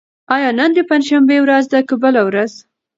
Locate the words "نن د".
0.59-0.79